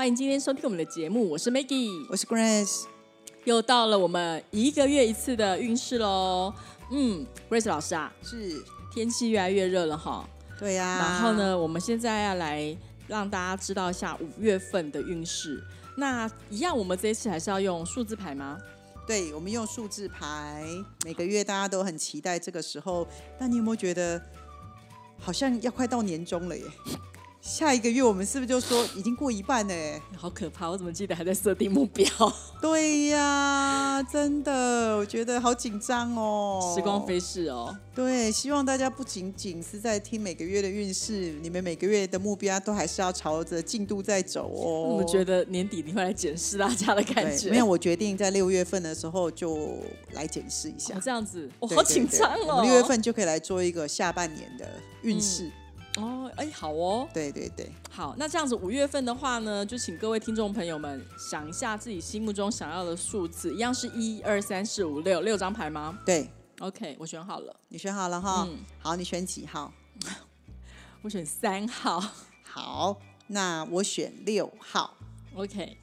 [0.00, 2.84] 欢迎今天收听我们的节目，我是 Maggie，我是 Grace，
[3.44, 6.54] 又到了我们一个月一次的运势喽。
[6.90, 10.26] 嗯，Grace 老师啊，是，天气越来越热了哈，
[10.58, 11.34] 对呀、然后？
[11.34, 12.74] 呢，我们现在要来
[13.08, 15.62] 让大家知道一下五月份的运势。
[15.98, 18.58] 那一样，我们这一次还是要用数字牌吗？
[19.06, 20.64] 对，我们用数字牌，
[21.04, 23.06] 每个月大家都很期待这个时候。
[23.38, 24.18] 但你有没有觉得，
[25.18, 26.64] 好像要快到年终了耶？
[27.50, 30.00] 下一个月我们是不是就说已经过一半了耶？
[30.16, 30.70] 好可怕！
[30.70, 32.06] 我怎么记得还在设定目标？
[32.62, 36.72] 对呀，真的，我觉得好紧张哦。
[36.76, 37.76] 时光飞逝哦。
[37.92, 44.92] 对，希望大家不仅仅是在听每个月的运势，你们每个月的目标都还是要朝着进度在走哦。
[44.92, 49.76] 我们觉得年底你会来检视大家的感觉，对 没有，我决定在六月份的时候就
[50.12, 50.94] 来检视一下。
[50.94, 52.36] 哦这样子，我、对好紧张哦。
[52.36, 54.70] 对对我们六月份就可以来做一个下半年的
[55.02, 55.50] 运势。
[55.96, 68.46] 哦，哎，好哦，对对对，好，那这样子五月份的话呢，就请各位听众朋友们想一下自己心目中想要的数字，一样是一二三四五六六张牌吗对？OK，我选好了，你选好了哈。
[68.48, 69.72] 嗯好，你选几号？
[71.02, 72.00] 我选三号。
[72.44, 74.94] 好，那我选六号。
[75.34, 75.76] OK，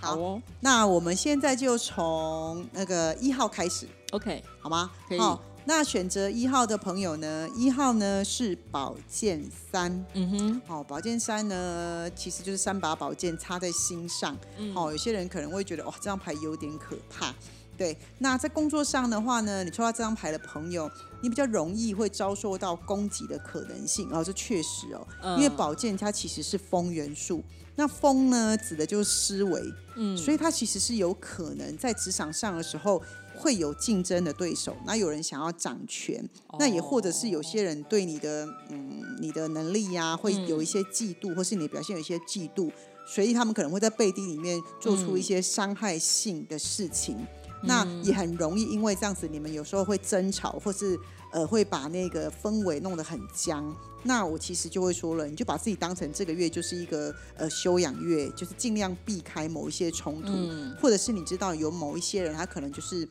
[0.00, 4.90] 好好哦那我们现在就从那个一号开始，，OK，好吗？
[5.08, 7.48] 可以好，那选择一号的朋友呢？
[7.54, 10.04] 一号呢是宝剑三。
[10.14, 14.36] 嗯哼，哦，宝剑三呢，其实就是三把宝剑插在心上。
[14.58, 17.34] 嗯哦，有些人可能会觉得，哇，这张牌有点可怕。
[17.76, 20.90] 对，那在工作上的话呢，你抽到这张牌的朋友，
[21.22, 24.08] 你比较容易会遭受到攻击的可能性。
[24.12, 27.42] 哦，这确实哦，嗯因为宝剑它其实是风元素，
[27.76, 29.62] 那风呢指的就是思维，
[29.96, 33.02] 嗯所以它其实是有可能在职场上的时候
[33.40, 36.22] 会有竞争的对手，那有人想要掌权，
[36.58, 42.70] 那也或者是有些人对你的嗯你的能力呀、会有一些嫉妒，或是你的表现有一些嫉妒，
[43.06, 47.16] 所以他们可能会在背地里面做出一些伤害性的事情。
[47.62, 50.98] 那也很容易因为这样子，你们有时候会争吵，或是
[51.32, 53.74] 呃会把那个氛围弄得很僵。
[54.02, 63.08] 那我其实就会说了，你就把自己当成这个月就是一个呃休养月，就是尽量避开某一些冲突，嗯或者是你知道有某一些人他可能就是。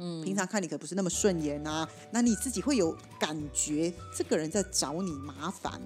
[0.00, 5.80] 嗯，平常看你可不是那么顺眼啊，那你自己会有感觉，这个人在找你麻烦。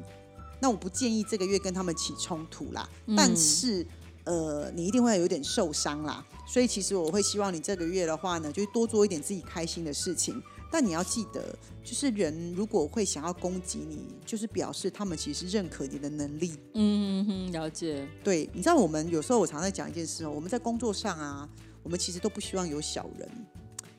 [0.61, 3.85] 那我不建议这个月跟他们起冲突啦，但是
[4.25, 6.25] 呃，你一定会有点受伤啦。
[6.47, 10.41] 所以其实我会希望你这个月的话呢，就多做一点自己开心的事情。
[10.71, 16.59] 但你要记得，就是人如果会想要攻击你，就是表示他们其实认可你的能力。
[16.73, 21.49] 嗯哼，了解，对，你知道我们有时候我常在讲一件事哦，我们在工作上啊，
[21.83, 23.29] 我们其实都不希望有小人。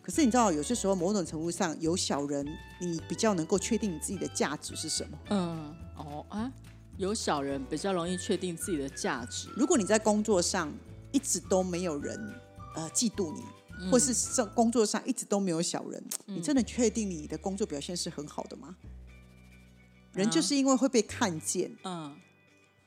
[0.06, 2.46] 可是你知道，有些时候某种程度上有小人，
[2.80, 5.18] 你比较能够确定你自己的价值是什么。
[5.32, 6.52] 嗯，哦啊，
[6.98, 10.72] 有小人比较容易确定自己的价值，如果你在工作上
[11.12, 12.16] 一直都没有人
[12.76, 13.42] 呃嫉妒你，
[13.80, 13.90] 嗯。
[13.90, 18.76] 或是上工作上一直都没有小人，你真的确定你的工作表现是很好的吗？
[20.14, 22.16] 人就是因为会被看见，嗯，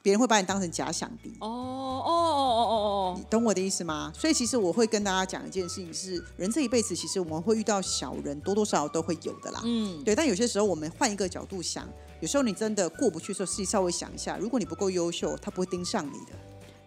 [0.03, 1.31] 别人会把你当成假想敌。
[1.41, 4.13] 哦哦哦哦哦你懂我的意思吗？
[4.17, 9.61] 所以其实我会跟大家讲一件事情是，人这一辈子其实我们会遇到小人，多多少少都会有的啦。
[9.65, 11.89] 嗯，对，但有些时候我们换一个角度想，
[12.21, 16.33] 有时候你真的过不去的时候，自己稍微想一下，如果你不够优秀，他不会盯上你的。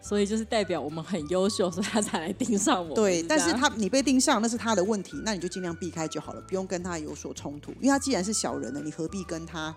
[0.04, 2.92] 所以就是代表我们很优秀，所以他才来盯上我。
[2.92, 9.72] 对，但是他你被盯上那是他的问题，那你就尽量避开就好了，不用跟他有所冲突，因为他既然是小人了，你何必跟他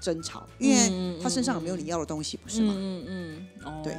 [0.00, 0.46] 争吵？
[0.58, 2.74] 因为他身上有没有你要的东西，不是吗？
[2.76, 3.96] 嗯嗯对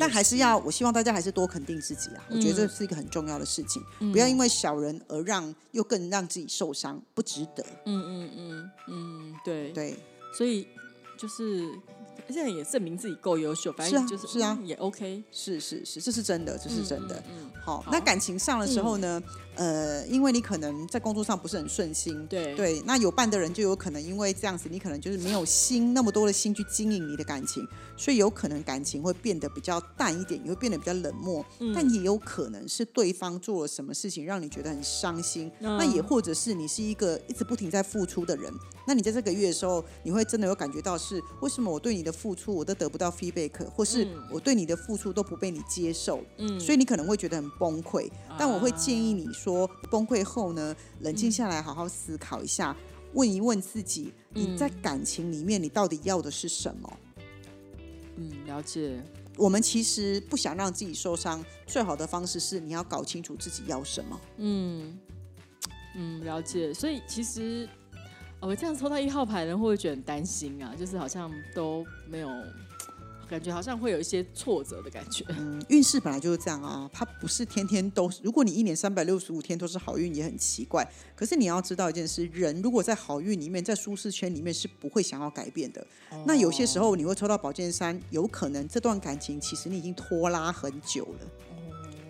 [0.00, 7.66] 但还是要，我希望大家还是多肯定自己啊，我觉得这是一个很重要的事情，嗯不要因为小人而让又更让自己受伤，不值得。
[7.84, 9.96] 嗯嗯嗯嗯，对，对，
[10.32, 10.68] 所以
[11.16, 11.68] 就是
[12.28, 17.20] 现在也证明自己够优秀，反正就是是啊嗯也 OK，是是是，这是真的，这是真的。
[17.28, 19.20] 嗯，好，好那感情上的时候呢，
[19.58, 27.66] 呃，因为你可能在工作上不是很顺心，对对，那有伴的人就有可能因为这样子，你可能就是没有心那么多的心去经营你的感情，
[27.96, 31.44] 所以有可能感情会变得比较淡一点，也会变得比较冷漠。
[31.58, 38.52] 嗯但也有可能是对方做了什么事情让你觉得很伤心，嗯那也或者是你是一个一直不停在付出的人，
[38.86, 48.08] 那你在这个月的时候，你会真的有感觉到是为什么我对你的付出我都得不到 feedback，或是我对你的付出都不被你接受，嗯，所以你可能会觉得很崩溃。
[48.38, 49.47] 但我会建议你说，
[49.90, 52.76] 崩溃后呢，冷静下来，好好思考一下，
[53.14, 56.98] 问一问自己，你在感情里面你到底要的是什么？
[58.16, 59.02] 嗯，了解。
[59.36, 64.20] 我们其实不想让自己受伤，最好的方式是你要搞清楚自己要什么。
[64.38, 64.98] 嗯
[65.94, 66.74] 嗯，了解。
[66.74, 67.68] 所以其实，
[68.40, 70.74] 我这样抽到一号牌的人会不会觉得很担心啊？
[70.76, 72.28] 就是好像都没有。
[73.28, 75.24] 感觉好像会有一些挫折的感觉。
[75.28, 78.10] 嗯，运势本来就是这样啊，它不是天天都。
[78.22, 80.90] 如果你一年三百六十五天都是好运，也很奇怪。
[81.14, 85.86] 可是你要知道一件事，人如果在好运里面，在舒适圈里面是不会想要改变的。
[86.24, 91.20] 那有些时候你会抽到宝剑三，有可能这段感情其实你已经拖拉很久了。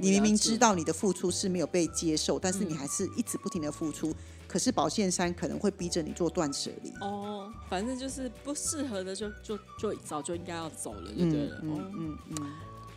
[0.01, 4.15] 你明明知道你的付出是没有被接受，但是你还是一直不停的付出。
[4.49, 6.91] 可是宝剑三可能会逼着你做断舍离。
[7.03, 11.61] 哦，反正就是不适合的就就就早就应该要走了，就对了。
[11.63, 12.53] 嗯嗯嗯。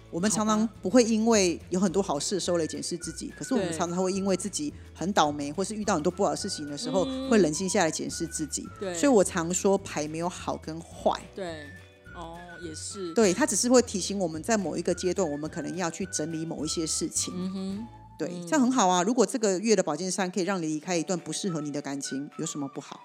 [0.09, 8.67] 我们常常不会因为有很多好事收来检视自己，可是我们常常会因为自己很倒霉，或是遇到很多不好的事情的时候，会冷静下来检视自己。
[8.79, 8.93] 对。
[8.93, 11.17] 所以我常说牌没有好跟坏。
[11.35, 11.65] 对。
[12.13, 13.13] 哦，也是。
[13.13, 17.33] 对他只是会提醒我们在某一个阶段，我们可能要去整理某一些事情。
[17.37, 17.87] 嗯哼。
[18.21, 19.01] 对，这样很好啊！
[19.01, 22.99] 如果这个月的宝剑三可以让你离开一段不适合你的感情，有什么不好？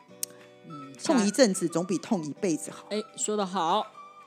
[0.68, 2.84] 嗯，痛一阵子总比痛一辈子好。
[2.90, 3.86] 哎，说的好，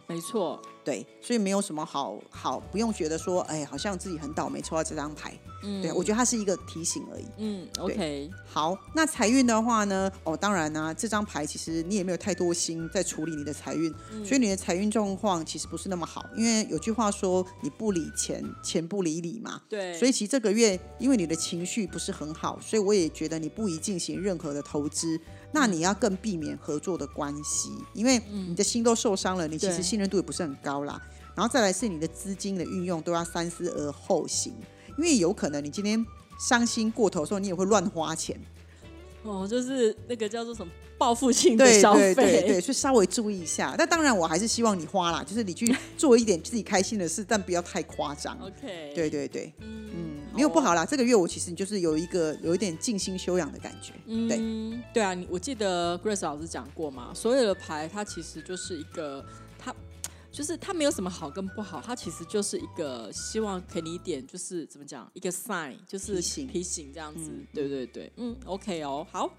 [0.09, 0.61] 没错。
[0.83, 5.37] 对，所以没有什么好好，不用觉得说，哎，好像自己很倒霉抽到这张牌。
[5.61, 7.25] 嗯，对我觉得它是一个提醒而已。
[7.37, 8.31] 嗯，OK。
[8.47, 10.11] 好，那财运的话呢？
[10.23, 13.93] 哦，当然呢，这张牌其实你也没有太多心在处理你的财运，
[14.25, 16.25] 所以你的财运状况其实不是那么好。
[16.35, 19.61] 因为有句话说，你不理钱，钱不理你嘛。
[19.69, 19.95] 对。
[19.95, 25.19] 所以其实这个月，因为你的情绪不是很好，所以我也觉得你不宜进行任何的投资。
[25.51, 31.01] 那你要更避免合作的关系，因为你的心都受伤了，你其实信任度也不是很高啦。
[31.35, 34.53] 然后再来是你的资金的运用都要三思而后行，
[34.97, 36.05] 因为有可能你今天
[36.39, 38.37] 伤心过头的时候，你也会乱花钱。
[39.23, 43.75] 哦，就是那个叫做什么报复性的消费，对对对，所以稍微注意一下。
[43.77, 48.37] 但当然，我还是希望你花啦，就是你去做一点自己开心的事，但不要太夸张。
[48.41, 50.85] OK，对对对，嗯，没有不好啦。
[50.85, 53.93] 这个月我其实就是有一个有一点静心修养的感觉。
[54.05, 54.37] 对
[54.93, 59.25] 对啊，你我记得 Grace 老师讲过嘛，所有的牌它其实就是一个。
[59.57, 59.75] 它
[60.31, 67.31] 就是它没有什么好跟不好，它其实就是一个希望给你一点，就是怎么讲，一个 sign，就是提醒提醒这样子。
[67.51, 69.29] 对对对，嗯，OK 哦，好。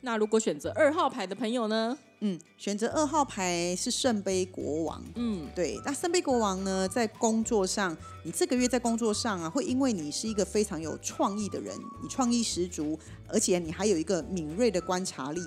[0.00, 1.96] 那如果选择二号牌的朋友呢？
[2.20, 5.04] 嗯，选择二号牌是圣杯国王。
[5.14, 5.80] 嗯，对。
[5.84, 12.98] 那圣杯国王呢，在工作上，你这个月在工作上啊，会因为你是一个非常有创意的人，你创意十足，
[13.28, 15.40] 而且你还有一个敏锐的观察力。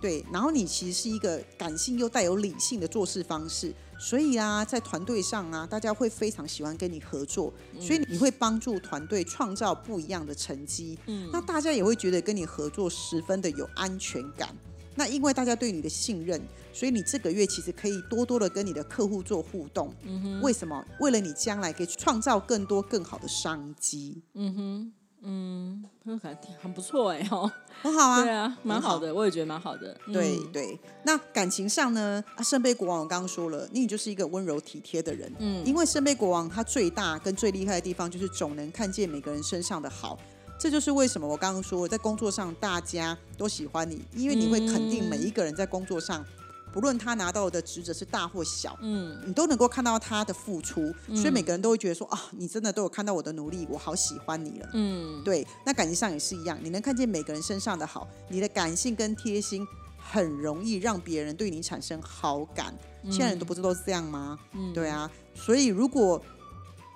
[0.00, 3.72] 对，然后你其实是一个感性又带有理性的做事方式。
[4.02, 10.98] 所以啊，在团队上啊，大家会非常喜欢跟你合作，所以你会帮助团队创造不一样的成绩。
[11.06, 14.48] 嗯，那大家也会觉得跟你合作十分的有安全感。
[14.96, 19.94] 那因为大家对你的信任，所以你这个月其实可以多多的跟你的客户做互动。
[20.02, 20.84] 嗯哼，为什么？
[20.98, 24.20] 为了你将来可以创造更多更好的商机。
[24.34, 24.92] 嗯哼。
[25.24, 26.18] 嗯，很
[26.60, 29.96] 很不错哎，哦，很好啊，对啊，蛮好的，我也觉得蛮好的。
[30.12, 32.22] 对对，那感情上呢？
[32.34, 35.32] 啊，圣杯国王我刚刚说了，你就是一个温柔体贴的人。
[35.38, 40.18] 嗯，因为圣杯国王他最大跟最厉害的地方就是总能看见每个人身上的好，
[40.58, 46.24] 这就是为什么我刚刚说在工作上大家都喜欢你，因为你会肯定每一个人在工作上。
[46.72, 55.46] 不论他拿到的职责是大或小，嗯，你都能够看到他的付出，所以每个人都会觉得说啊，你真的都有看到我的努力，我好喜欢你了，嗯，对。
[55.66, 59.66] 那感情上也是一样，你能看见每个人身上的好，你的感性跟贴心
[59.98, 62.74] 很容易让别人对你产生好感。
[63.04, 64.38] 现在人都不是都是这样吗？
[64.52, 65.10] 嗯，对啊。
[65.34, 66.20] 所以如果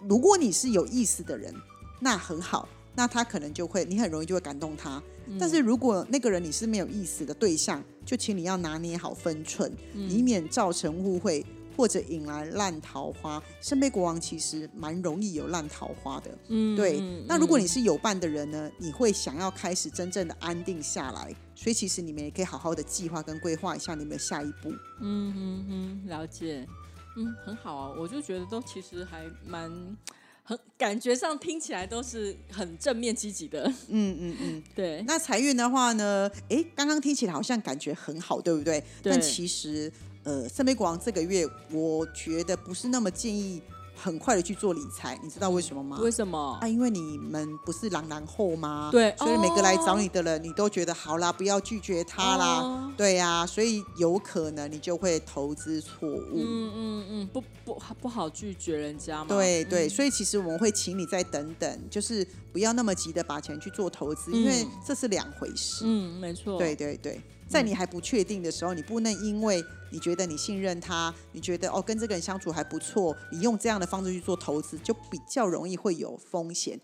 [0.08, 1.54] 如果你是有意思的人，
[2.00, 5.00] 那很好，那他可能就会你很容易就会感动他。
[5.38, 11.44] 但是如果那个人你是没有意思的对象，就请你要拿捏好分寸，以免造成误会
[11.76, 13.42] 或者引来烂桃花。
[13.60, 17.00] 圣杯国王其实蛮容易有烂桃花的，嗯，对。
[17.26, 24.70] 那如果你是有伴的人呢，你会想要开始真正的安定下来，所以其实你们也可以好好的计划跟规划一下你们的下一步。
[25.00, 26.64] 嗯嗯嗯，了解，
[27.16, 29.96] 嗯，很好啊，我就觉得都其实还蛮。
[30.48, 35.02] 很感觉上听起来都是很正面积极的，嗯嗯嗯， 对。
[35.02, 36.30] 那财运的话呢？
[36.48, 38.80] 哎，刚刚听起来好像感觉很好，对不对？
[39.02, 39.12] 对。
[39.12, 43.60] 但其实，呃，圣杯国王这个月，我觉得不是那么建议
[43.96, 45.98] 很快的去做理财，你知道为什么吗？
[46.00, 46.58] 为什么？
[46.60, 48.90] 啊，因为你们不是狼狼后吗？
[48.92, 52.60] 对所以每个来找哦你的人，你都觉得好啦，不要拒绝他啦。
[52.60, 56.32] 哦对呀、所以有可能你就会投资错误。
[56.32, 59.26] 嗯嗯嗯，不不不好拒绝人家嘛。
[59.28, 65.84] 对对，嗯所以其实我们会请你再等等，就是不要那么急的把钱去做投资，因为嗯这是两回事。
[65.84, 66.56] 嗯，没错。
[66.58, 76.80] 对对对，在你还不确定的时候，你不能因为你觉得你信任他，你觉得哦跟这个人相处还不错，你用这样的方式去做投资，就比较容易会有风险。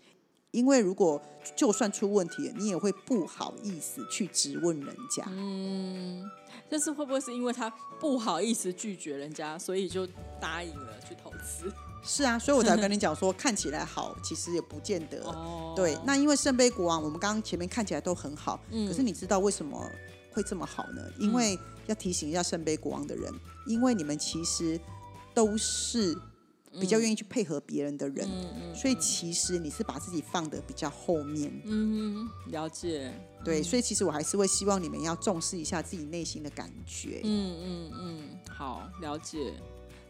[0.51, 1.19] 因为如果
[1.55, 5.25] 就算出问题了，你也会不好意思去质问人家。
[5.29, 6.23] 嗯，
[6.69, 7.67] 但是会不会是因为他
[7.99, 10.07] 不好意思拒绝人家，所以就
[10.39, 11.73] 答应了去投资？
[12.05, 15.23] 是啊，所以我才跟你 讲说，看起来好，其实也不见得。
[15.23, 19.89] 哦，对，那因为圣杯国王，我们刚刚前面看起来都很好，嗯可是你知道为什么
[20.33, 21.01] 会这么好呢？
[21.19, 23.31] 因为要提醒一下圣杯国王的人，
[23.67, 24.79] 因为你们其实
[25.33, 26.17] 都是
[26.79, 31.51] 比较愿意去配合别人的人，嗯嗯所以其实你是把自己放的比较后面。
[31.65, 33.13] 嗯，了解。
[33.45, 37.21] 对，所以其实我还是会希望你们要重视一下自己内心的感觉。
[37.23, 39.53] 嗯嗯嗯，好，了解。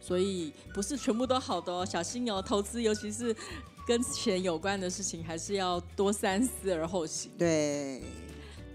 [0.00, 3.34] 所以不是全部都好的哦，小心哦，投资尤其是
[3.86, 7.30] 跟钱有关的事情，还是要多三思而后行。
[7.38, 8.02] 对，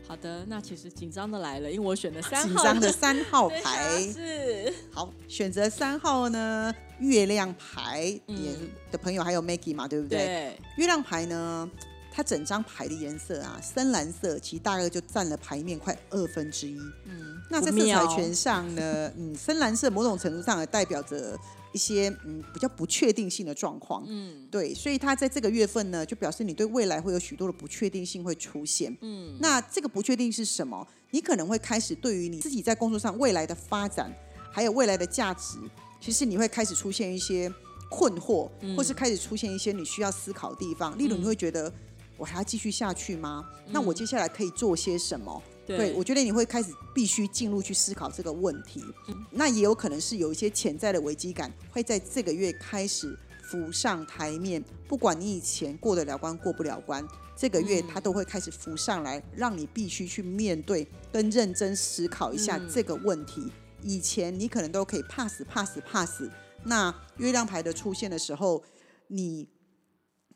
[0.09, 3.99] 好的，那其实紧张的来了，因为我选的三号紧张的三号牌啊。
[4.11, 8.51] 是好，选择三号呢，月亮牌嗯也
[8.91, 10.17] 的朋友还有 Maggie 嘛，对不对？
[10.17, 11.69] 对，月亮牌呢，
[12.11, 16.79] 它整张牌的颜色啊，深蓝色，其实大概就占了牌面快二分之一。
[17.05, 21.37] 嗯，那在色彩权上呢，嗯，深蓝色某种程度上也代表着
[21.71, 24.03] 一些嗯比较不确定性的状况。
[24.07, 28.95] 嗯对，所以他在这个月份呢，就表示你对未来会有许多的不确定性会出现。
[29.01, 30.87] 嗯那这个不确定是什么？
[31.11, 34.13] 你可能会开始对于你自己在工作上未来的发展，
[34.51, 35.57] 还有未来的价值，
[35.99, 37.51] 其实你会开始出现一些
[37.89, 40.97] 困惑，嗯或是开始出现一些你需要思考的地方。
[40.97, 41.71] 例如，你会觉得
[42.17, 43.47] 我还要继续下去吗？
[43.67, 45.41] 那我接下来可以做些什么？
[45.69, 48.83] 对，对，我觉得你会开始必须进入去思考这个问题。
[49.31, 54.63] 那也有可能是有一些潜在的危机感会在这个月开始浮上台面。
[54.87, 57.07] 不管你以前过得了关过不了关，
[57.37, 63.51] 这个月它都会开始浮上来，让你必须去面对跟认真思考一下嗯这个问题。
[63.83, 66.23] 以前你可能都可以 pass pass pass，
[66.63, 68.63] 那月亮牌的出现的时候，
[69.07, 69.47] 你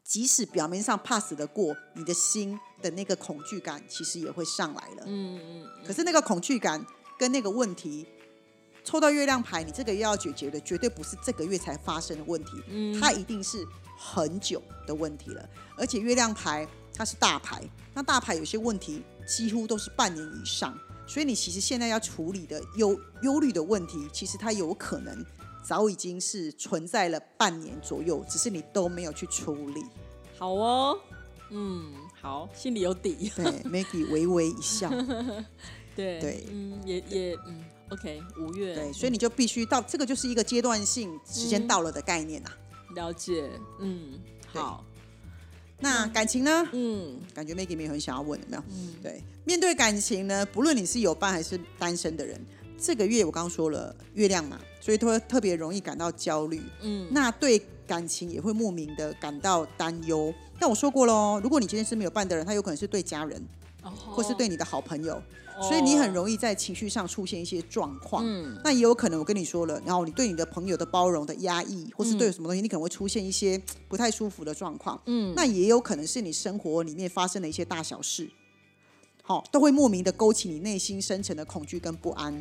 [0.04, 5.04] 即使表面上 pass 的过，你的心的那个恐惧感其实也会上来了。
[5.06, 6.86] 嗯嗯可是那个恐惧感
[7.18, 8.06] 跟那个问题，
[8.84, 13.66] 抽到月亮牌，你这个月要解决的绝对不是这个月才发生的问题，嗯它一定是
[13.98, 15.50] 很久的问题了。
[15.78, 25.26] 而且月亮牌它是大牌，那大牌有些问题几乎都是半年以上，所以你其实现在要处理的忧忧虑的问题，其实它有可能
[25.64, 29.84] 早已经是存在了半年左右，只是你都没有去处理。
[30.38, 31.00] 好哦，
[31.52, 33.32] 嗯，好，心里有底。
[33.36, 34.90] 对，Maggie 微微一笑。
[35.96, 42.58] 对对嗯，也也嗯，OK，五月，对，所以你就必须到这个就是一个阶段性时间嗯到了的概念啊。
[42.96, 44.84] 了解，嗯，好，
[45.80, 46.68] 那感情呢？
[46.72, 48.64] 嗯感觉 Maggie 没有很想要问，有没有？
[48.70, 52.44] 嗯，对，面对感情呢，不论你是有伴还是单身的人，
[52.78, 56.62] 这个月我刚刚说了月亮嘛，所以都会特别容易感到焦虑。
[56.82, 60.34] 嗯，那对感情也会莫名的感到担忧。
[60.60, 63.42] 但我说过喽，如果你今天是没有伴的人，他有可能是对家人，
[63.84, 65.22] 哦或是对你的好朋友，
[65.62, 68.24] 所以你很容易在情绪上出现一些状况。
[68.26, 75.02] 嗯那也有可能，我跟你说了，然后你对你的朋友的包容的压抑，或是对什么东西，你可能会出现一些 不太舒服的状况。
[75.06, 78.30] 嗯，那也有可能是你生活里面发生的一些大小事，
[79.22, 82.34] 好、都会莫名的勾起你内心深层的恐惧跟不安。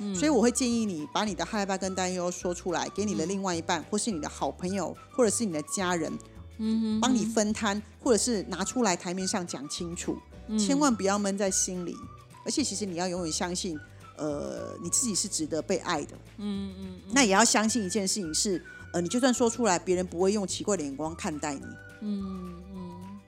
[0.00, 0.12] 嗯。
[0.14, 6.12] 所以我会建议你把你的害怕跟担忧说出来，给你的另外一半，或是你的好朋友，或者是你的家人，
[6.58, 10.18] 嗯帮你分摊，或者是拿出来台面上讲清楚，
[10.58, 11.94] 千万不要闷在心里。
[12.44, 13.78] 而且其实你要永远相信，
[14.16, 16.16] 呃，你自己是值得被爱的。
[16.38, 17.00] 嗯嗯。
[17.12, 18.64] 那也要相信一件事情是，
[18.94, 21.66] 呃，你就算说出来，别人不会用奇怪的眼光看待你。
[22.00, 23.20] 嗯嗯，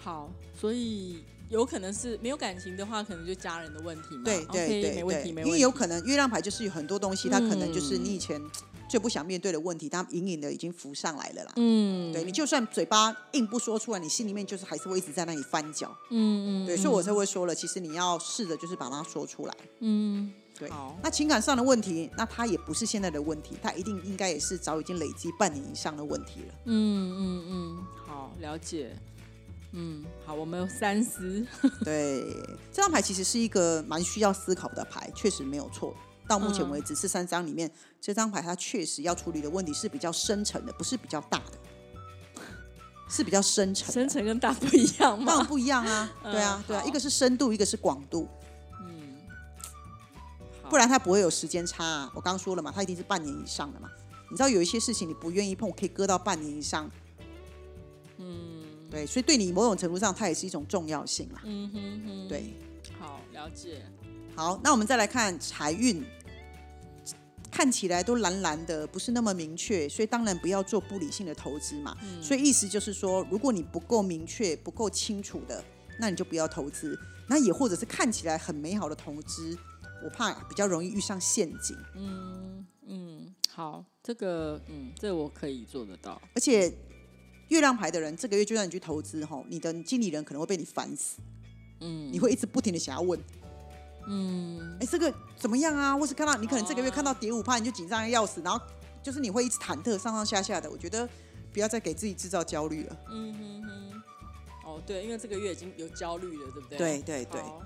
[0.00, 4.22] 好，所以有可能是没有感情的话，可能就家人的问题嘛。
[4.24, 5.48] 对对对没问题，没问题。
[5.48, 8.40] 因为有可能月亮牌就是有很多东西，它可能就是嗯你以前
[8.88, 11.52] 最不想面对的问题，它隐隐的已经浮上来了啦。
[11.56, 15.94] 嗯，对你就算嘴巴硬不说出来，你心里面就是还是会一直在那里翻搅。
[16.10, 19.54] 嗯嗯，对，所以我才会说了，其实你要试着就是把它说出来。
[19.80, 26.54] 嗯，对好，那情感上的问题，那它也不是现在的问题，它一定应该也是早已经累积半年以上的问题了。
[26.64, 28.96] 嗯嗯嗯，好，了解。
[29.72, 31.44] 嗯，好，我们有三思。
[31.84, 32.24] 对，
[32.70, 35.94] 这张牌其实是一个蛮需要思考的牌，确实没有错。
[36.28, 42.42] 到目前为止，这三张里面，这张牌它确实要处理的问题是比较深层的，不是比较大的，
[43.08, 43.92] 是比较深层。
[43.92, 45.44] 深层跟大不一样当然吗？
[45.44, 48.28] 不一样啊，对啊嗯，对啊，一个是深度，一个是广度，
[50.62, 52.12] 好不然它不会有时间差啊。
[52.14, 53.90] 我刚刚说了嘛，它一定是半年以上的嘛。
[54.30, 56.90] 你知道有一些事情你不愿意碰，可以搁到半年以上，
[58.16, 58.51] 嗯，
[58.92, 61.40] 对，所以对你某种程度上，它也是一种重要性啦。
[61.44, 62.52] 嗯哼哼，对，
[62.98, 63.82] 好了解。
[64.36, 66.04] 好，那我们再来看财运，
[67.50, 71.96] 看起来都蓝蓝的，不是那么明确，所以当然不要做不理性的投资嘛。
[72.20, 75.64] 所以意思就是说，如果你不够明确、不够清楚的，
[75.98, 76.98] 那你就不要投资。
[77.26, 79.56] 那也或者是看起来很美好的投资，
[80.04, 81.74] 我怕比较容易遇上陷阱。
[81.96, 86.20] 嗯嗯，好，这个嗯，这个我可以做得到。
[86.34, 86.70] 而且
[87.52, 91.20] 月亮牌的人，这个月就算你去投资哈，你的经理人可能会被你烦死。
[91.80, 93.20] 嗯，你会一直不停的想要问，
[94.08, 95.94] 嗯，哎，这个怎么样啊？
[95.96, 98.58] 或是看到你可能这个月看到跌五趴，你就紧张的要死，然后
[99.02, 100.70] 就是你会一直忐忑上上下下的。
[100.70, 101.08] 我觉得
[101.52, 102.96] 不要再给自己制造焦虑了。
[103.10, 104.02] 嗯哼哼。
[104.64, 106.78] 哦，对，因为这个月已经有焦虑了，对不对？
[106.78, 107.60] 对对对好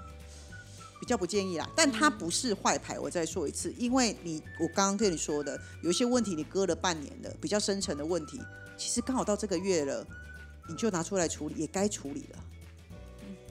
[1.06, 2.98] 比较不建议啦，但它不是坏牌。
[2.98, 8.40] 我再说一次，因为你我刚刚跟你说的，有一些问题你搁了半年的，比较深层的问题，
[8.76, 10.04] 其实刚好到这个月了，
[10.68, 12.38] 你就拿出来处理，也该处理了，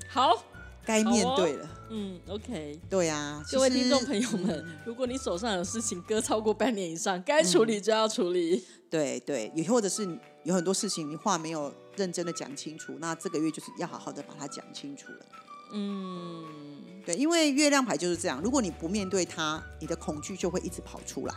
[0.10, 0.44] 好，
[0.86, 1.70] 该面对了。
[1.92, 2.78] 嗯，OK。
[2.90, 8.66] 对啊，各位听众朋友们，如果你手上有事情搁超过半年以上，该处理就要处理。
[8.90, 10.06] 对对，也或者是
[10.44, 15.26] 有很多事情你话没有认真的讲清楚，那这个月就是要好好的把它讲清楚了。
[15.74, 16.75] 嗯，
[17.06, 21.36] 对，因为月亮牌就是这样，如果你不面对它，你的恐惧就会一直跑出来。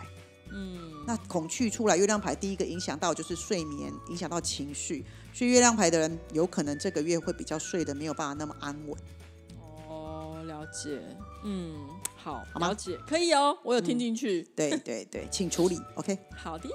[0.51, 8.99] 嗯，那恐惧出来，月亮牌第一个影响到就是睡眠，影响到情绪，所以月亮牌的人有可能这个月会比较睡得没有办法那么安稳。
[9.87, 11.01] 哦，了解。
[11.45, 11.77] 嗯，
[12.17, 14.43] 好，了解，可以哦，我有听进去。
[14.57, 15.79] 对对对，请处理。
[15.97, 16.71] OK， 好的，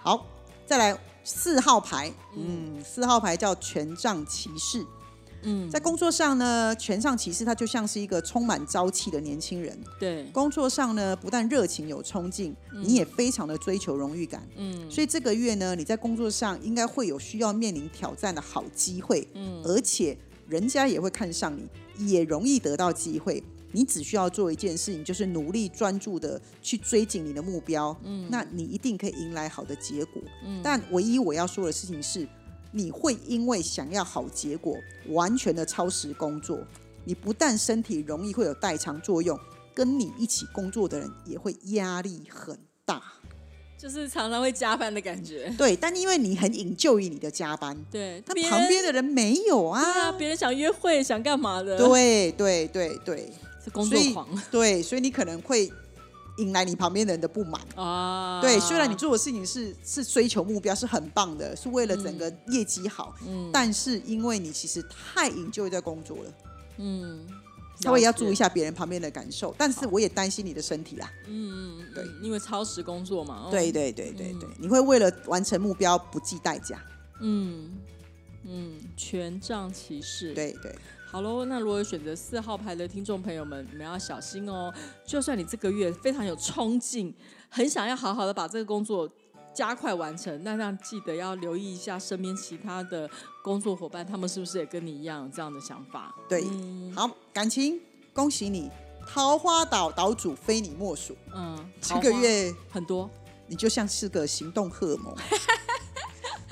[0.00, 0.24] 好，
[0.64, 4.86] 再来四号牌，嗯，四号牌叫权杖骑士。
[5.46, 9.78] 嗯，在工作上呢，权上骑士他就像是一个充满朝气的年轻人。
[9.98, 14.46] 对，工作上呢，不但热情有冲劲，你也非常的追求荣誉感。
[14.56, 19.26] 嗯所以这个月呢，你在工作上应该会有需要面临挑战的好机会。
[19.34, 20.16] 嗯而且
[20.48, 21.56] 人家也会看上
[21.96, 23.42] 你，也容易得到机会。
[23.72, 27.94] 你只需要做一件事情，就是努力专注的去追紧你的目标。
[28.04, 30.22] 嗯，那你一定可以迎来好的结果。
[30.46, 32.26] 嗯，但唯一我要说的事情是，
[32.76, 34.76] 你会因为想要好结果，
[35.08, 36.60] 完全的超时工作。
[37.06, 39.38] 你不但身体容易会有代偿作用，
[39.74, 43.02] 跟你一起工作的人也会压力很大。
[43.78, 45.50] 就是常常会加班的感觉。
[45.56, 49.82] 对，但因为你很引咎于你的加班，对，但旁边的人没有啊。
[49.82, 53.32] 对啊，别人想约会，想干嘛的？，对对对对
[53.64, 55.72] 是工作狂对，所以你可能会
[56.38, 57.60] 引来你旁边的人的不满。
[57.74, 58.40] 啊。
[58.40, 66.32] 对，虽然你做的事情是是追求目标是很棒的，是为了整个业绩好，嗯但是因为你其实太引咎在工作了，
[66.78, 67.26] 嗯，
[67.80, 68.48] 稍微要注意一下。
[68.48, 69.54] 别人旁边的感受。
[69.58, 71.10] 但是我也担心你的身体啦。
[71.26, 73.44] 嗯，对嗯，因为超时工作嘛。
[73.46, 76.82] 哦对，对对对对，你会为了完成目标不计代价。
[77.20, 77.76] 嗯
[78.44, 80.74] 嗯，权杖骑士。，对对，
[81.06, 81.44] 好喽。
[81.44, 84.72] 那如果选择四号牌的听众朋友们，你们要小心哦。
[85.04, 87.14] 就算你这个月非常有冲劲，
[87.48, 89.08] 很想要好好的把这个工作
[89.54, 93.08] 加快完成，那让记得要留意一下身边其他的
[93.42, 96.14] 工作伙伴，他们是不是也跟你一样有这样的想法？
[96.28, 97.80] 对，嗯好，感情
[98.12, 98.70] 恭喜你，
[99.06, 101.16] 桃花岛岛主非你莫属。
[101.34, 103.08] 嗯，这个月很多。
[103.48, 105.14] 你就像是个行动荷尔蒙，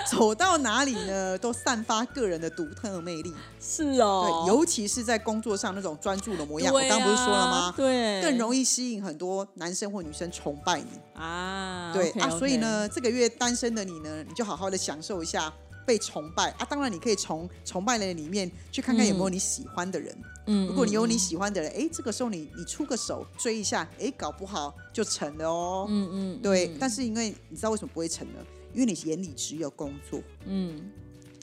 [0.10, 3.32] 走到哪里呢都散发个人的独特魅力。
[3.60, 7.74] 是对，哦，尤其是在工作上那种专注的模样，我刚刚不是说了啊吗？
[7.76, 11.20] 对，更容易吸引很多男生或女生崇拜你。
[11.20, 11.92] 啊。
[11.94, 15.52] 对啊所以，呢，这个月单身的你呢，你就好好的享受一下
[15.86, 16.66] 被崇拜啊。
[16.68, 20.14] 当然，你可以从崇拜的人里面去看看有没有你喜欢的人。
[20.46, 25.86] 嗯如果你有你喜欢的人，哎，这个时候你你出个手追一下，哎，搞不好就成了哦。
[25.88, 28.40] 嗯嗯，对，嗯但是因为你知道为什么不会成呢？
[28.74, 30.90] 因为你眼里只有工作，嗯，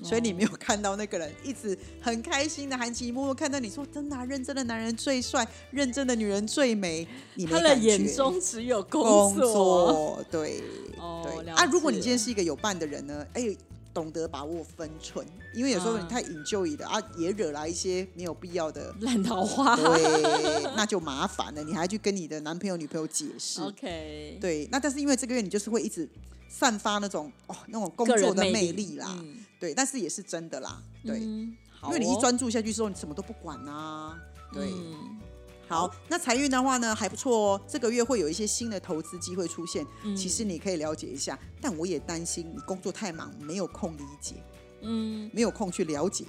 [0.03, 7.07] 所以你没有看到那个人一直很开心的含情脉脉看到你说，真的啊、认真的男人最帅，认真的女人最美。
[7.35, 9.53] 你没他的眼中只有工工作。
[9.53, 10.61] 作，对、
[10.97, 11.65] 哦对啊。
[11.65, 13.55] 如果你今天是一个有伴的人呢，哎，
[13.93, 18.93] 懂得把握分寸，因为有时候啊你太引咎于的啊，也惹来一些没有必要的。
[19.01, 19.75] 烂桃花。
[19.75, 23.61] 对，那就麻烦了，你还去跟你的男朋友、女朋友解释。
[23.61, 26.09] OK，对，那但是因为这个月你就是会一直
[26.49, 29.37] 散发那种哦那种工作的魅魅力啦，嗯。
[29.59, 34.19] 对，但是也是真的啦，对，因为你一哦专注下去之后，你什么都不管啊，
[34.51, 35.19] 对，嗯
[35.71, 41.39] 好，那财运的话呢还不错哦，这个月会有一些新的投资机会出现，其实你可以了解一下。
[41.61, 44.35] 但我也担心你工作太忙，没有空理解，
[44.81, 46.25] 嗯，没有空去了解。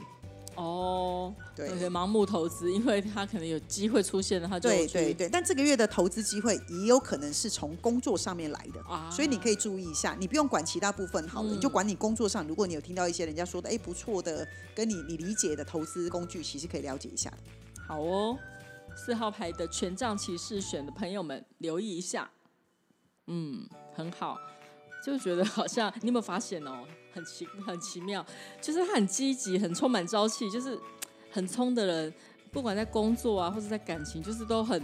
[0.54, 17.36] 哦，对对，盲目投资，因为他可能有机会出现了，他就去对对对，但这个月的投资机会也有可能是从工作上面来的，啊所以你可以注意一下，你不用管其他部分好了，嗯你就管你工作上，如果你有听到一些人家说的，哎不错的，跟你你理解的投资工具，其实可以了解一下的。
[17.88, 18.38] 好哦。
[18.94, 22.30] 四号牌的权杖骑士选的朋友们留意一下，
[23.26, 24.38] 嗯，很好，
[25.04, 28.24] 就觉得好像你有没有发现哦，很奇很奇妙，
[28.60, 30.78] 就是他很积极，很充满朝气，就是
[31.30, 32.14] 很冲的人，
[32.50, 34.80] 不管在工作啊或者在感情，就是都很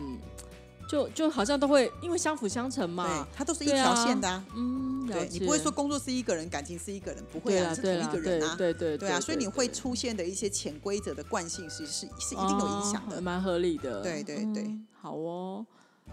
[0.88, 4.42] 就就好像都会因为相辅相成嘛，，它都是一条线的啊。
[4.57, 8.55] 嗯，对你不会说工作是一个人，感情是一个人，不会啊，是同一个人啊。
[8.57, 13.18] 对对对啊，所以你会出现的一些潜规则的惯性是是是一定有影响的。
[13.18, 14.03] 哦蛮合理的。
[14.03, 15.66] 对对对嗯好哦。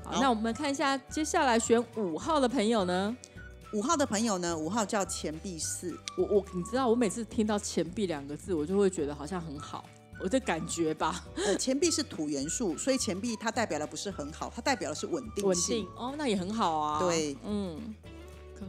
[0.04, 3.16] 好，好那我们看一下接下来选五号的朋友呢？
[3.74, 9.84] 五号的朋友呢，五号叫钱币四，我我你知道，我每次听到钱币两个字，我就会觉得好像很好，
[10.20, 15.78] 我的感觉吧，呃，钱币是土元素，所以钱币它代表的不是很好，它代表的是稳定稳性。
[15.84, 17.00] 定哦，那也很好啊。
[17.00, 17.94] 对，嗯，
[18.58, 18.66] 可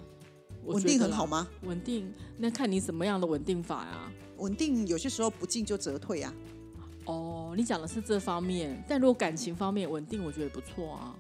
[0.64, 1.24] 稳定很好？
[1.26, 1.46] 吗？
[1.62, 6.34] 稳定，那看你怎么样的稳定法呀、稳定有些时候不进就折退啊。
[7.04, 11.14] 哦，你讲的是这方面，但如果感情方面稳定，我觉得不错啊。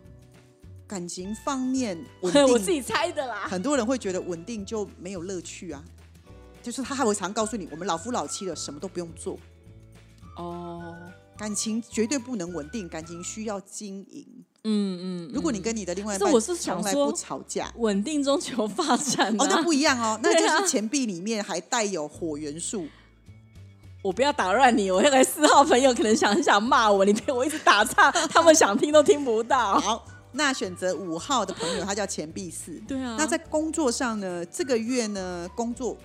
[0.88, 3.46] 感情方面稳 我自，己猜的啦。
[3.48, 5.82] 很多人会觉得稳定就没有乐趣啊。
[6.62, 9.38] 就是他还会常告诉你，我们老夫老妻了，什么都不用做，
[10.36, 10.96] 哦，
[11.36, 14.26] 感情绝对不能稳定，感情需要经营。
[14.68, 22.86] 嗯嗯，如果你嗯跟你的另外一半我是想说不吵架，稳定中求发展、啊，哦，那不一样哦， 那就是钱币里面还带有火元素。
[24.02, 29.78] 我不要打乱你，我那个四号朋友可能想很想骂我，你陪我一直打岔，他们想听都听不到。
[29.80, 32.72] 好，那选择五号的朋友，他叫钱币四。
[32.86, 35.96] 对啊，那在工作上呢，这个月呢，工作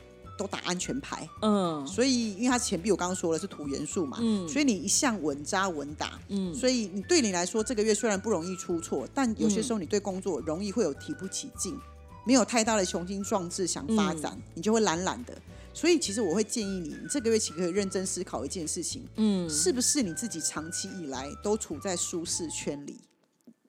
[0.41, 1.85] 都打安全牌，嗯。
[1.85, 4.47] 所以因为它钱币我刚刚说了是土元素嘛，嗯。
[4.47, 6.53] 所以你一向稳扎稳打，嗯。
[6.53, 11.77] 所以你对你来说这个月虽然不容易出错，但有些时候你对工作容易会有提不起劲，
[12.25, 14.41] 没有太大的雄心壮志想发展，嗯。
[14.55, 15.37] 你就会懒懒的。
[15.73, 19.49] 所以其实我会建议你，你这个月其实可以认真思考一件事情，嗯。
[19.49, 22.97] 是不是你自己长期以来都处在舒适圈里？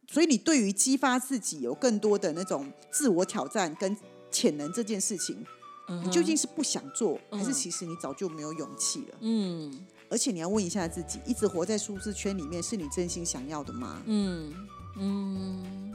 [0.08, 3.96] 所以你对于激发自己有更多的那种自我挑战跟
[4.30, 5.46] 潜能这件事情，
[5.88, 7.52] 嗯你究竟是不想做，还是嗯。
[7.52, 9.18] 其实你早就没有勇气了？
[9.20, 9.86] 嗯。
[10.08, 14.02] 而且你要问一下自己，一直活在舒适圈里面，是你真心想要的吗？
[14.06, 14.52] 嗯。
[14.96, 15.94] 嗯。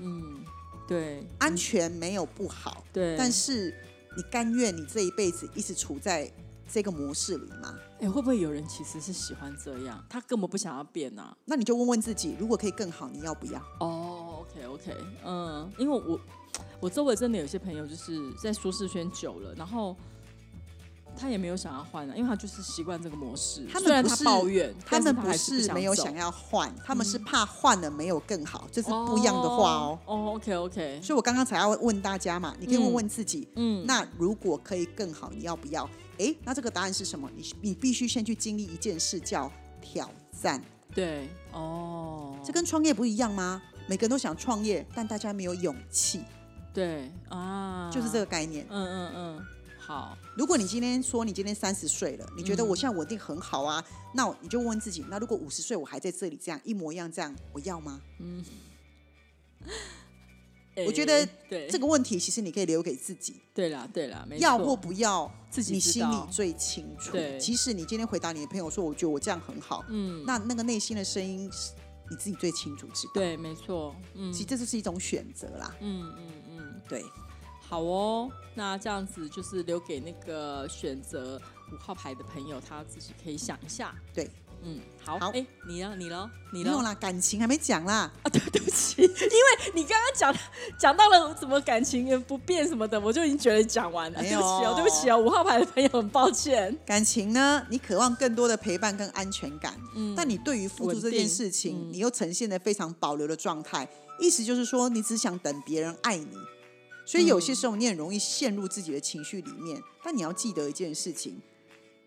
[0.00, 0.44] 嗯，
[0.88, 3.72] 对，安全没有不好，对，但是
[4.16, 6.30] 你甘愿你这一辈子一直处在
[6.68, 7.74] 这个模式里吗？
[8.00, 11.36] 哎、会不会有人其实是喜欢这样，他根本不想要变啊？
[11.44, 13.60] 那你就问问自己，如果可以更好，你要不要？
[13.80, 16.20] 哦，OK OK，嗯，因为我
[16.80, 19.96] 我周围真的有些朋友就是在舒适圈久了，然后
[21.16, 23.66] 他也没有想要换啊，因为他就是习惯这个模式。
[23.66, 29.98] 他们虽然他不是抱怨，他们不是没有想要换，他们是怕换了没有更好，这是不一样的话哦。
[30.06, 35.88] 哦，OK OK，所以我刚刚才要问大家嘛，你可以问问自己，嗯，那如果可以更好，你要不要？
[36.18, 37.28] 诶，那这个答案是什么？
[37.34, 39.50] 你你必须先去经历一件事，叫
[39.80, 40.08] 挑
[40.40, 40.62] 战。
[40.94, 43.60] 对，哦，这跟创业不一样吗？
[43.88, 46.22] 每个人都想创业，但大家没有勇气，
[46.72, 48.64] 对啊，就是这个概念。
[48.70, 49.46] 嗯嗯嗯，
[49.86, 58.00] 好，如果你今天说你今天三十岁了，你觉得嗯我现在稳定很好啊，那你就问自己，那如果五十岁我还在这里这样一模一样这样，我要吗？
[58.18, 58.44] 嗯
[60.86, 61.24] 我觉得
[61.70, 67.16] 这个问题其实你可以留给自己，对啦对啦，没要或不要，自己你心里最清楚。
[67.38, 71.72] 即使你今天回答你的朋友说，我觉得我这样很好，嗯，那那个内心的声音是
[72.10, 73.12] 你自己最清楚知道。
[73.14, 75.76] 对，没错，嗯其实这就是一种选择啦。
[75.80, 76.80] 嗯嗯嗯。
[76.88, 77.04] 对，
[77.68, 81.40] 好哦，那这样子就是留给那个选择
[81.72, 83.94] 五号牌的朋友，他自己可以想一下。
[84.14, 84.30] 对，
[84.62, 85.94] 嗯，好，好哎、你呢？
[85.98, 86.30] 你呢？
[86.52, 86.70] 你呢？
[86.70, 88.12] 没有啦，感情还没讲啦。
[88.22, 90.34] 啊，对，对不起，因为你刚刚讲
[90.78, 94.20] 讲到了什么感情不变什么的，我就已经觉得讲完了。
[94.20, 96.76] 没对不起哦，有对不起哦，五号牌的朋友，很抱歉。
[96.86, 103.88] 感情呢，你渴望更多的陪伴跟安全感，嗯但你对于付出这件事情，嗯你又呈现的非常保留的状态。
[104.20, 106.36] 意思就是说，你只想等别人爱你，
[107.04, 109.80] 所以有些时候你很容易陷入自己的情绪里面。
[110.02, 111.32] 但你要记得一件事情，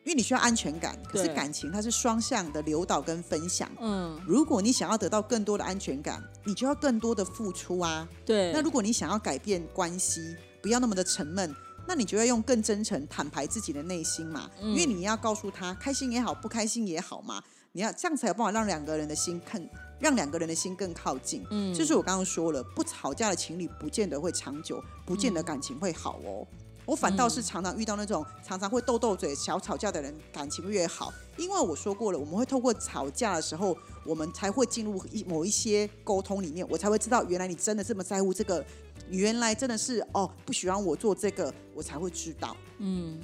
[0.03, 3.69] 因为你需要安全感，可是感情它是双向的流导跟分享。
[3.79, 8.07] 嗯，如果你想要得到更多的安全感，你就要更多的付出啊。
[8.25, 8.51] 对。
[8.53, 11.55] 那如果你想要改变关系，不要那么的沉闷，
[11.87, 14.49] 那你就要用更真诚、坦白自己的内心嘛。
[14.61, 19.67] 嗯因为你要告诉他，开心也好，不开心也好嘛，你要这样才有办法让两个人的心更
[19.99, 21.45] 让两个人的心更靠近。
[21.49, 26.45] 嗯就是我刚刚说了，不吵架的情侣不见得会长久，不见得感情会好哦。
[26.85, 31.13] 我反倒是常常遇到那种常常会斗斗嘴、小吵架的人，感情越好。
[31.37, 38.65] 因为我说过了，我们会透过吵架的时候，我们才会进入一某一些沟通里面，我才会知道原来你真的这么在乎这个，
[39.09, 42.55] 你原来真的是哦不喜欢我做这个，我才会知道。
[42.77, 43.19] 嗯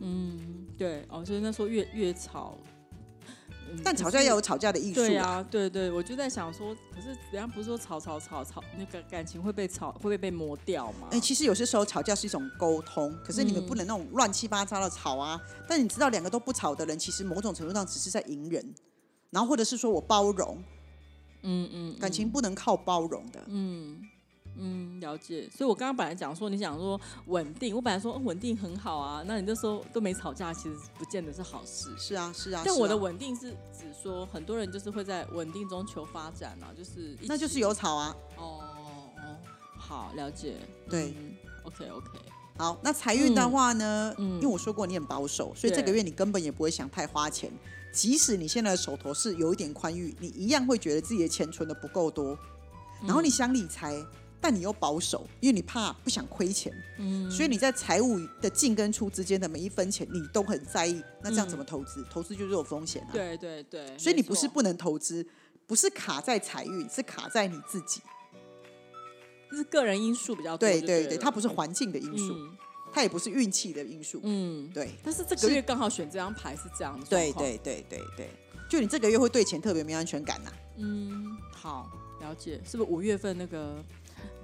[0.00, 2.71] 嗯，对哦，所以那时候越越吵，嗯
[3.84, 5.06] 但吵架要有吵架的艺术啊。
[5.06, 11.08] 对啊，对对，我就在想说，可是人家不是说吵吵吵吵，那个感情会被吵，会不会被磨掉吗？
[11.10, 15.40] 哎、其实有些时候吵架是一种沟通，可是你们嗯不能那种乱七八糟的吵啊。
[15.68, 18.74] 但你知道，两个都不吵的人，其实某种程度上只是在隐忍，
[19.30, 20.62] 然后或者是说我包容，
[21.42, 23.42] 嗯嗯，感情不能靠包容的。
[23.48, 24.00] 嗯
[24.56, 25.48] 嗯，了解。
[25.56, 31.90] 所以我刚刚本来讲说，你想说稳定，我本来说、哦稳定很好啊，那你那时候都没吵架，其实不见得是好事。
[31.96, 32.62] 是啊，是啊。
[32.64, 38.14] 但我的稳定是指说，很多人就是会在稳定中求发展啊，就是那就是有吵啊。
[38.36, 38.60] 哦
[39.16, 39.36] 哦，
[39.76, 40.56] 好了解。
[40.88, 41.34] 对嗯、
[41.64, 42.08] ，OK OK，
[42.58, 44.14] 好，那财运的话呢？
[44.18, 47.50] 嗯因为我说过你很保守，所以这个月你根本也不会想太花钱。
[47.92, 52.34] 即使你现在的手头是有一点宽裕，你一样会觉得自己的钱存的不够多，
[53.02, 53.94] 嗯然后你想理财，
[54.42, 56.72] 但你又保守，因为你怕不想亏钱。
[56.98, 61.00] 嗯，所以你在财务的进跟出之间的每一分钱，你都很在意。
[61.22, 62.04] 那这样嗯怎么投资？
[62.10, 65.24] 投资就是有风险啊。，对对对，所以你不是不能投资，
[65.66, 68.02] 不是卡在财运，是卡在你自己。
[69.54, 72.56] 是个人因素比较多对对对，对它不是环境的因素，嗯
[72.94, 74.20] 它也不是运气的因素。
[74.22, 78.30] 嗯，对但是这个月刚好选这张牌是这样的，对对对对对，
[78.68, 83.82] 就你这个月会对钱特别没安全感呐、嗯，好了解，是不是五月份那个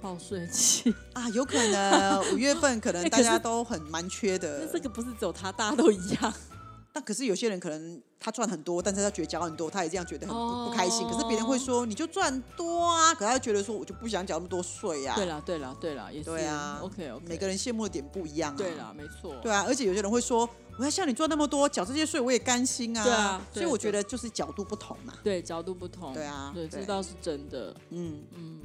[0.01, 0.93] 报税期？
[1.13, 1.29] 啊。
[1.29, 4.67] 有可能五月份可能 大家都很蛮缺那的。
[4.67, 6.33] 这个不是只有他，大家都一样。
[6.91, 11.07] 但可是有些人可能他赚很多，但是他觉得缴很多，他也这样觉得很不开心。
[11.07, 15.15] 可是别人会说你就赚多啊，可他觉得说我就不想缴那么多税啊。
[15.15, 16.25] 对啦，对啦，对啦，也是。
[16.25, 18.57] 对啊 OK OK，每个人羡慕的点不一样啊。
[18.57, 19.35] 对啦，没错。
[19.43, 23.03] 对啊，而且有些人会说，我要像你赚那么多，缴这些税我也甘心啊。
[23.03, 25.13] 对啊所以我对觉得就是角度不同嘛。
[25.23, 26.11] 对角度不同。
[26.15, 27.75] 对啊对，对这倒是真的。
[27.91, 28.61] 嗯，嗯，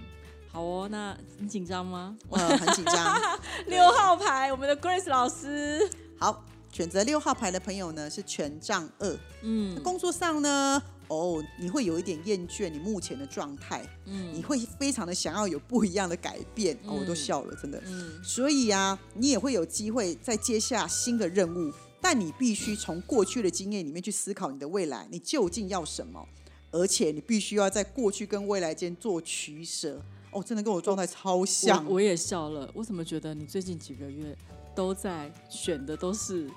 [0.54, 2.16] 好哦，那你紧张吗？
[2.30, 3.20] 呃，很紧张。
[3.66, 5.90] 六号牌，我们的 Grace 老师。
[6.16, 9.18] 好，选择六号牌的朋友呢是权杖二。
[9.42, 16.76] 嗯工作上呢，哦，你会有一点厌倦你目前的状态，嗯你会非常的想要有不一样的改变。
[16.86, 17.82] 哦，我都嗯笑了，真的。
[17.86, 26.24] 嗯所以啊，你也会有机会再接下新的任务，但你必须从过去的经验里面去思考你的未来，你究竟要什么，
[26.70, 30.00] 而且你必须要在过去跟未来间做取舍。
[30.34, 31.94] 哦，真的跟我状态超像我。
[31.94, 32.68] 我也笑了。
[32.74, 34.36] 我怎么觉得你最近几个月
[34.74, 36.50] 都在选的都是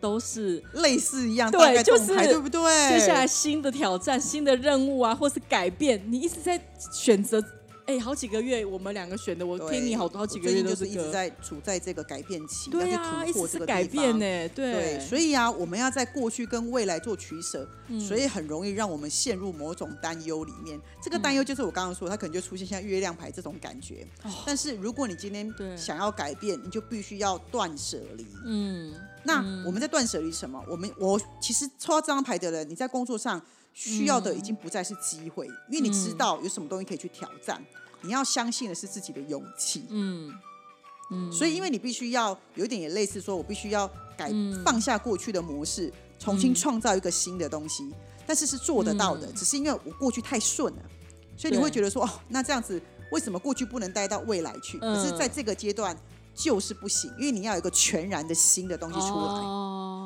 [0.00, 2.60] 都是类似一样，对就是对不对？
[2.90, 6.60] 接下来新的挑战、新的任务啊，或是改变，你一直在
[6.92, 7.42] 选择。
[7.86, 20.80] 哎，好几个月我们两个选的，我听你好好几个月就是一直在处在这个改变期，要对啊，一去突破直是改这个改变呢，对对，所以啊，我们要在过去跟未来做取舍，嗯所以很容易让我们陷入某种担忧里面。
[21.00, 24.04] 这个担忧就是我刚刚说，它可能就出现像月亮牌这种感觉。
[24.24, 28.26] 哦但是如果你今天想要改变，你就必须要断舍离。
[28.44, 30.60] 嗯那我们在断舍离什么？
[30.68, 33.40] 我们我其实抽到这张牌的人，你在工作上
[33.76, 37.62] 需要的已经不再是机会，因为你知道有什么东西可以去挑战。
[38.00, 39.84] 你要相信的是自己的勇气。
[39.90, 40.32] 嗯
[41.10, 43.86] 嗯，所以，因为你必须要有一点也类似说，我必须要
[44.16, 47.92] 改、嗯放下过去的模式，重新创造一个新的东西，
[48.26, 50.82] 但是是做得到的，嗯只是因为我过去太顺了，
[51.36, 52.80] 所以你会觉得说，哦，那这样子
[53.12, 54.78] 为什么过去不能带到未来去？
[54.80, 55.94] 嗯可是在这个阶段
[56.34, 59.32] 就是不行，因为你要有一个全然的新的东西出来。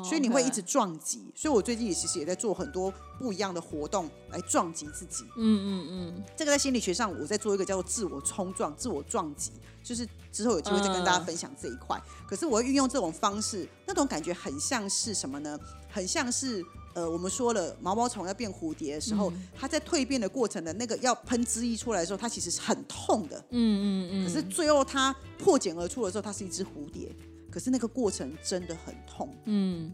[0.01, 5.23] 哦所以你会一直撞击，所以我最近也其实也在做很多不一样的活动来撞击自己。
[5.37, 9.51] 嗯嗯嗯这个在心理学上，我在做一个叫做自我冲撞、自我撞击，
[9.83, 12.01] 就是之后有机会再跟大家分享这一块。
[12.27, 15.59] 可是我会运用这种方式，那种感觉很像是什么呢？
[15.89, 23.37] 很像是呃，我们说了毛毛虫要变蝴蝶的时候，嗯它在蜕变的过程的那个要喷汁液出来的时候，它其实是很痛的。
[23.49, 27.13] 嗯嗯嗯，可是最后它破茧而出的时候，它是一只蝴蝶。
[27.51, 29.35] 可是那个过程真的很痛。
[29.45, 29.93] 嗯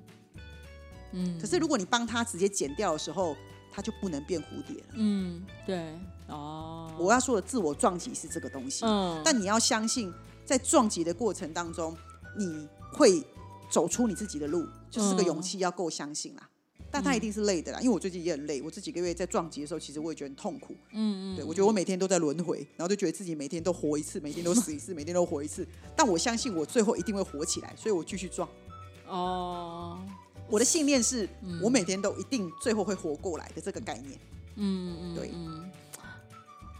[1.12, 3.36] 嗯，可是如果你帮他直接剪掉的时候，
[3.72, 4.88] 它就不能变蝴蝶了。
[4.93, 8.86] 嗯对哦，我要说的自我撞击是这个东西。
[8.86, 10.13] 嗯，但你要相信，
[10.46, 11.96] 在撞击的过程当中，
[12.38, 13.24] 你会
[13.70, 16.50] 走出你自己的路，就是这个嗯勇气要够相信啦。
[16.89, 18.62] 但他一定是累的啦，因为我最近也很累。
[18.62, 20.76] 我这几个月在撞击的时候，其实我也觉得很痛苦。
[20.93, 25.67] 嗯嗯对我觉得我每天都在轮回，然后就觉得自己每天都活一次，每天都死一次，每天都活一次。
[25.95, 28.47] 但我相信我最后一定会活起来，所以我继续撞。
[29.08, 30.00] 哦，
[30.50, 31.28] 我的信念是
[31.62, 34.19] 我每天都一定最后会活过来的这个概念。
[34.56, 35.71] 嗯嗯，对嗯。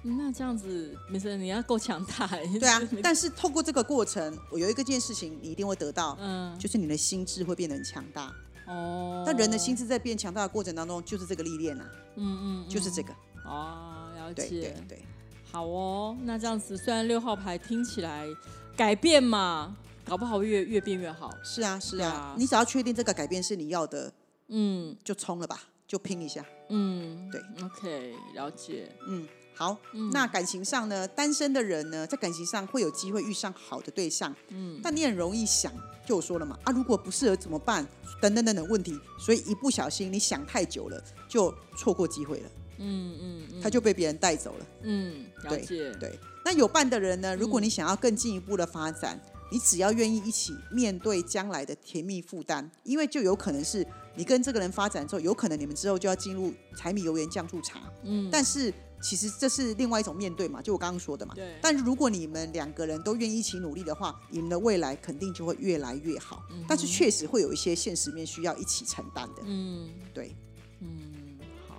[0.04, 2.26] 那这样子，没事，你要够强大。
[2.60, 8.34] 对啊，但是透过这个过程，我有一个件事情，你一定会得到，嗯，就是你的心智会变得很强大。
[8.68, 9.24] 哦。
[9.26, 11.90] 但人的心智在变强大的过程当中，就是这个历练啊。
[12.16, 12.70] 嗯嗯。
[12.70, 13.14] 就是这个。
[13.46, 14.50] 哦，了解。
[14.50, 15.06] 对对对。
[15.52, 18.28] 好哦，那这样子，虽然六号牌听起来
[18.76, 19.76] 改变嘛，
[20.06, 21.34] 搞不好越越变越好。
[21.44, 24.12] 是啊是啊，你只要确定这个改变是你要的，
[24.48, 26.46] 嗯，就冲了吧，就拼一下。
[26.70, 27.42] 嗯，对。
[27.64, 28.92] OK，了解。
[29.08, 29.28] 嗯。
[29.58, 29.76] 好，
[30.14, 31.08] 那感情上呢？
[31.08, 35.74] 单身的人呢，在感情上会有机会遇上好的对象，嗯，但你很容易想，
[36.06, 37.84] 就我说了嘛，啊，如果不适合怎么办？
[38.22, 46.20] 等等等等问题，所以一不小心你想太久了，就错过机会了，嗯嗯，他就被别人带走了，嗯，了解，对。
[46.46, 47.36] 那有伴的人呢？
[47.36, 49.20] 如果你想要更进一步的发展，
[49.52, 53.86] 你只要愿意一起面对将来的甜蜜负担，因为就有可能是
[54.18, 58.74] 你跟这个人发展之后，有可能你们之后就要进入柴米油盐酱醋茶，嗯，但是。
[59.00, 61.36] 其实这是另外一种面对嘛，就我刚刚说的嘛。
[61.36, 61.56] 对。
[61.62, 66.44] 但如果你们两个人都愿意一起努力的话，你们的未来肯定就会越来越好。
[66.50, 66.66] 嗯。
[66.68, 69.44] 但是确实会有一些现实面需要一起承担的。
[69.46, 69.88] 嗯。
[70.16, 70.36] 对。
[70.80, 71.76] 嗯，好。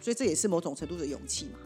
[0.00, 1.58] 所以这也是某种程度的勇气嘛。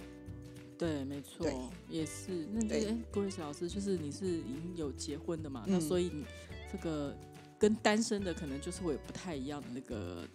[0.76, 1.46] 对，没错。
[1.88, 2.46] 也是。
[2.52, 5.64] 那对，Grace 老师，就是你是已经有结婚的嘛？
[5.66, 6.26] 那所以你
[6.70, 7.16] 这个
[7.60, 10.26] 跟单身的可能就是会有不太一样的那个。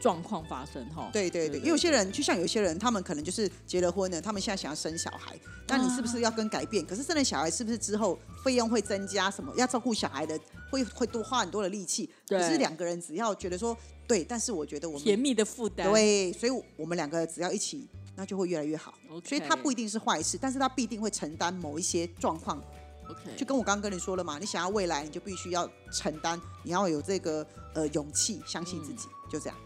[0.00, 6.86] 状况发生哈，对对对，因为有些人就像有些人，他们可能就是结了婚了，他们现在想要生小孩，那你是不是要跟改变？
[6.86, 9.28] 可是生了小孩是不是之后费用会增加？
[9.28, 10.38] 什么要照顾小孩的
[10.70, 12.08] 会会多花很多的力气？
[12.28, 18.94] 可是两个人只要觉得说对，但是我觉得我们甜蜜的负担，对，所以我们两个只要一起，那就会越来越好。
[19.24, 22.62] 所以它不一定是坏事，但是它必定会承担某一些状况。
[23.08, 29.56] OK，就跟我刚刚跟你说了嘛，你想要未来，你就必须要承担，你要有这个呃勇气，相信自己，就这样。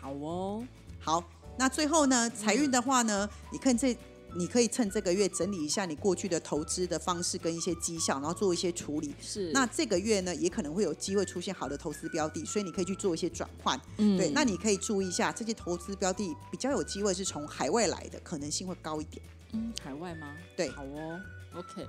[0.00, 0.66] 好哦，
[1.00, 1.22] 好，
[1.58, 3.96] 那最后呢，财运的话呢，你看这，
[4.34, 9.14] 你可以趁这个月整理一下你过去的投资的方式跟一些绩效，然后做一些处理。
[9.20, 13.80] 是，那这个月呢，也可能会有机会出现好的投资标的，所以你可以去做一些转换。
[13.98, 19.22] 嗯，对，那你可以注意一下，这些投资标的比较有机会是从海外来的，可能性会高一点。
[19.52, 20.34] 嗯，海外吗？
[20.56, 21.20] 对，好哦
[21.54, 21.86] ，OK，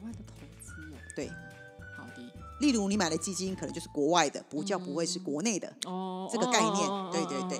[0.00, 1.28] 海外的投资哦，对。
[1.96, 2.22] 好的。
[2.60, 7.58] 例如你买的基金可能就是国外的，不叫不会是国内的哦，这个概念，对对对，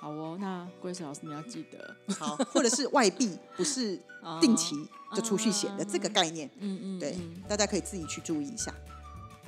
[0.00, 4.00] 好哦，那 Grace 老师你要记得，好，或者是外币不是
[4.40, 4.74] 定期
[5.14, 8.74] 就储蓄险的这个概念，嗯嗯，对，大家可以自己去注意一下。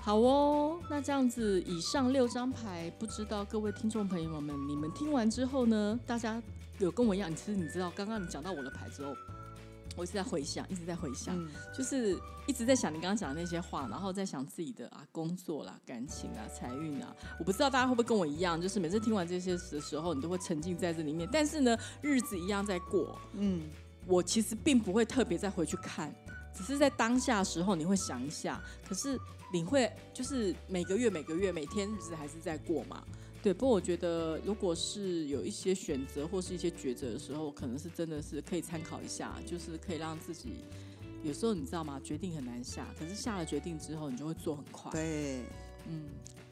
[0.00, 6.42] 好哦，那这样子以上六张牌，不知道各位听众朋友们，你们听完之后呢，大家
[6.78, 9.14] 有跟我一样，其实你知道刚刚你讲到我的牌之后。
[9.96, 11.36] 我一直在回想，一直在回想，
[11.72, 17.14] 就是一直在想你刚刚讲的那些话，然后在想自己的啊工作啦、感情啊、财运啊。
[17.38, 21.28] 我不知道大家会不会跟我一样，就是每次听完这些的时候，你都会沉浸在这里面。
[21.32, 23.18] 但是呢，日子一样在过。
[23.34, 23.62] 嗯，
[24.06, 26.14] 我其实并不会特别再回去看，
[26.52, 28.60] 只是在当下时候你会想一下。
[28.88, 29.18] 可是
[29.52, 33.02] 你会就是每个月、每个月、每天日子还是在过嘛？
[33.44, 40.64] 对，不过我觉得，如果是有一些选择或是一些抉择的时候，可能是真的是可以参考一下，就是可以让自己
[41.22, 42.00] 有时候你知道吗？
[42.02, 44.90] 决定很难下，可是下了决定之后，你就会做很快。
[44.92, 45.44] 对，
[45.86, 46.06] 嗯，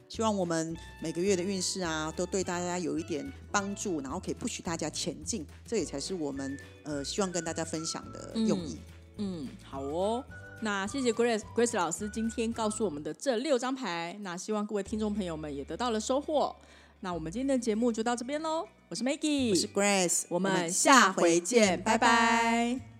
[0.06, 8.76] 希望我们每个月的运势啊，都对大家有一点帮助，然后可以不许大家前进，这也才是我们呃希望跟大家分享的用意。
[9.16, 10.22] 嗯，好哦，
[10.60, 16.54] 那谢谢 Grace Grace 老师今天告诉我们的这六张牌，那希望各位听众朋友们也得到了收获。
[17.04, 22.91] 那我们今天的节目就到这边喽，我是 Maggie，我是 Grace，我们下回见，拜拜。